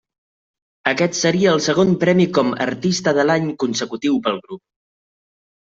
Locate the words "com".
2.39-2.49